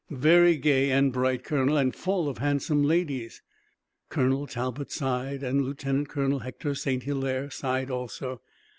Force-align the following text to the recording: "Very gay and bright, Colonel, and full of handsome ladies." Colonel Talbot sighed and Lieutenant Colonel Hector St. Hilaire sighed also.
"Very 0.09 0.57
gay 0.57 0.89
and 0.89 1.13
bright, 1.13 1.43
Colonel, 1.43 1.77
and 1.77 1.95
full 1.95 2.27
of 2.27 2.39
handsome 2.39 2.81
ladies." 2.81 3.43
Colonel 4.09 4.47
Talbot 4.47 4.91
sighed 4.91 5.43
and 5.43 5.61
Lieutenant 5.61 6.09
Colonel 6.09 6.39
Hector 6.39 6.73
St. 6.73 7.03
Hilaire 7.03 7.51
sighed 7.51 7.91
also. 7.91 8.41